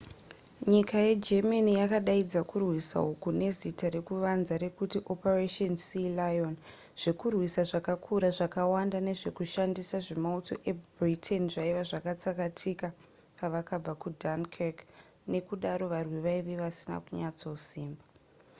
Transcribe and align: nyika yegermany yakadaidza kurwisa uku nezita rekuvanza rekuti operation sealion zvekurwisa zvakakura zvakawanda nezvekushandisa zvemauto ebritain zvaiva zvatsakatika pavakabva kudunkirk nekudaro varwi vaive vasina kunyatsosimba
nyika 0.71 0.97
yegermany 1.07 1.71
yakadaidza 1.81 2.41
kurwisa 2.51 2.97
uku 3.11 3.27
nezita 3.41 3.85
rekuvanza 3.97 4.53
rekuti 4.65 4.97
operation 5.13 5.73
sealion 5.87 6.53
zvekurwisa 7.01 7.61
zvakakura 7.69 8.27
zvakawanda 8.37 8.97
nezvekushandisa 9.07 9.97
zvemauto 10.07 10.53
ebritain 10.71 11.43
zvaiva 11.53 11.83
zvatsakatika 11.91 12.87
pavakabva 13.37 13.93
kudunkirk 14.01 14.77
nekudaro 15.31 15.85
varwi 15.93 16.17
vaive 16.25 16.53
vasina 16.63 16.95
kunyatsosimba 17.05 18.03